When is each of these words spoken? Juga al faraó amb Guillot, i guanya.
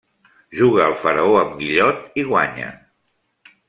Juga 0.59 0.81
al 0.85 0.95
faraó 1.03 1.37
amb 1.43 1.55
Guillot, 1.61 2.03
i 2.23 2.27
guanya. 2.35 2.75